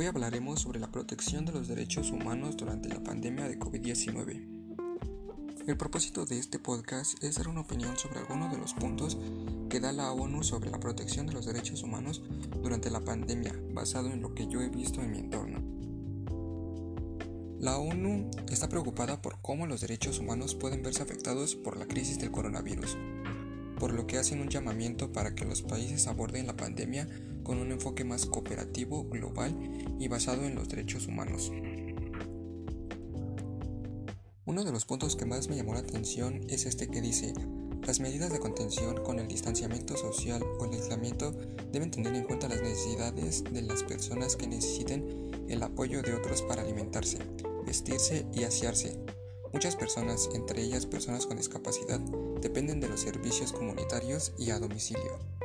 [0.00, 4.46] Hoy hablaremos sobre la protección de los derechos humanos durante la pandemia de COVID-19.
[5.66, 9.18] El propósito de este podcast es dar una opinión sobre algunos de los puntos
[9.68, 12.22] que da la ONU sobre la protección de los derechos humanos
[12.62, 15.64] durante la pandemia, basado en lo que yo he visto en mi entorno.
[17.58, 22.20] La ONU está preocupada por cómo los derechos humanos pueden verse afectados por la crisis
[22.20, 22.96] del coronavirus,
[23.80, 27.08] por lo que hacen un llamamiento para que los países aborden la pandemia
[27.48, 29.56] con un enfoque más cooperativo, global
[29.98, 31.50] y basado en los derechos humanos.
[34.44, 37.32] Uno de los puntos que más me llamó la atención es este que dice,
[37.86, 41.32] las medidas de contención con el distanciamiento social o el aislamiento
[41.72, 46.42] deben tener en cuenta las necesidades de las personas que necesiten el apoyo de otros
[46.42, 47.16] para alimentarse,
[47.64, 49.00] vestirse y asearse.
[49.54, 51.98] Muchas personas, entre ellas personas con discapacidad,
[52.42, 55.37] dependen de los servicios comunitarios y a domicilio.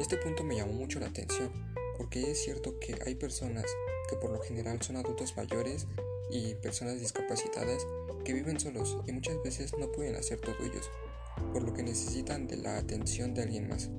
[0.00, 1.50] Este punto me llamó mucho la atención
[1.96, 3.66] porque es cierto que hay personas
[4.08, 5.86] que por lo general son adultos mayores
[6.30, 7.86] y personas discapacitadas
[8.24, 10.90] que viven solos y muchas veces no pueden hacer todo ellos,
[11.52, 13.90] por lo que necesitan de la atención de alguien más.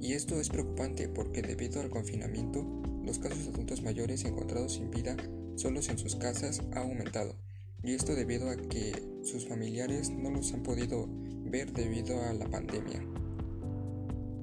[0.00, 2.64] Y esto es preocupante porque debido al confinamiento,
[3.04, 5.16] los casos de adultos mayores encontrados sin vida
[5.56, 7.34] solos en sus casas ha aumentado.
[7.82, 11.06] Y esto debido a que sus familiares no los han podido
[11.44, 13.02] ver debido a la pandemia.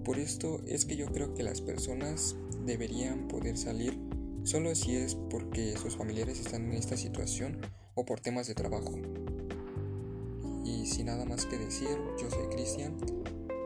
[0.04, 3.98] Por esto es que yo creo que las personas deberían poder salir
[4.44, 7.60] solo si es porque sus familiares están en esta situación
[7.96, 8.94] o por temas de trabajo.
[10.66, 12.98] Y sin nada más que decir, yo soy Cristian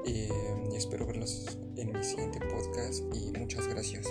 [0.06, 0.30] eh,
[0.72, 4.08] y espero verlos en mi siguiente podcast y muchas gracias.